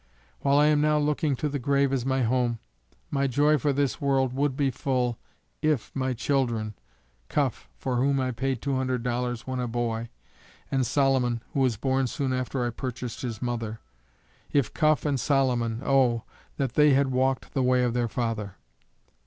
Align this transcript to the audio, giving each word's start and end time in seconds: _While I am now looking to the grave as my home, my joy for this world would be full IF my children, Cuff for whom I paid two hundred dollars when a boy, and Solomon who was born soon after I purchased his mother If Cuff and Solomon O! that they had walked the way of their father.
_While 0.39 0.57
I 0.57 0.65
am 0.65 0.81
now 0.81 0.97
looking 0.97 1.35
to 1.35 1.47
the 1.47 1.59
grave 1.59 1.93
as 1.93 2.07
my 2.07 2.23
home, 2.23 2.57
my 3.11 3.27
joy 3.27 3.59
for 3.59 3.71
this 3.71 4.01
world 4.01 4.33
would 4.33 4.57
be 4.57 4.71
full 4.71 5.19
IF 5.61 5.91
my 5.93 6.13
children, 6.13 6.73
Cuff 7.29 7.69
for 7.77 7.97
whom 7.97 8.19
I 8.19 8.31
paid 8.31 8.63
two 8.63 8.75
hundred 8.75 9.03
dollars 9.03 9.45
when 9.45 9.59
a 9.59 9.67
boy, 9.67 10.09
and 10.71 10.87
Solomon 10.87 11.43
who 11.53 11.59
was 11.59 11.77
born 11.77 12.07
soon 12.07 12.33
after 12.33 12.65
I 12.65 12.71
purchased 12.71 13.21
his 13.21 13.43
mother 13.43 13.79
If 14.51 14.73
Cuff 14.73 15.05
and 15.05 15.19
Solomon 15.19 15.83
O! 15.85 16.23
that 16.57 16.73
they 16.73 16.93
had 16.95 17.11
walked 17.11 17.53
the 17.53 17.61
way 17.61 17.83
of 17.83 17.93
their 17.93 18.07
father. 18.07 18.55